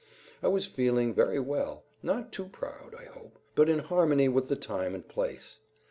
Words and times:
I 0.41 0.47
was 0.47 0.65
feeling 0.65 1.13
very 1.13 1.39
well; 1.39 1.83
not 2.01 2.31
too 2.31 2.45
proud, 2.47 2.95
I 2.97 3.03
hope, 3.05 3.37
but 3.53 3.69
in 3.69 3.77
harmony 3.77 4.27
with 4.29 4.47
the 4.47 4.55
time 4.55 4.95
and 4.95 5.07
place. 5.07 5.59